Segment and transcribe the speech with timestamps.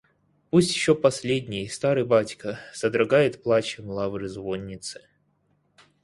[0.49, 5.07] Пусть еще последний, старый батька содрогает плачем лавры звонницы.